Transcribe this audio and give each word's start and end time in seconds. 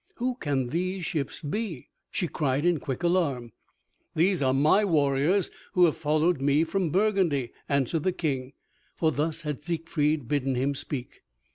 "Whose 0.15 0.37
can 0.39 0.69
these 0.69 1.05
ships 1.05 1.43
be?" 1.43 1.89
she 2.09 2.27
cried 2.27 2.65
in 2.65 2.79
quick 2.79 3.03
alarm. 3.03 3.51
"These 4.15 4.41
are 4.41 4.51
my 4.51 4.83
warriors 4.83 5.51
who 5.73 5.85
have 5.85 5.95
followed 5.95 6.41
me 6.41 6.63
from 6.63 6.89
Burgundy," 6.89 7.51
answered 7.69 8.01
the 8.01 8.11
King, 8.11 8.53
for 8.95 9.11
thus 9.11 9.43
had 9.43 9.61
Siegfried 9.61 10.27
bidden 10.27 10.55
him 10.55 10.73
speak. 10.73 11.21